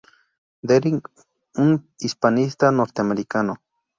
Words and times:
Deering, 0.63 0.99
un 1.53 1.87
hispanista 1.99 2.71
norteamericano. 2.71 3.61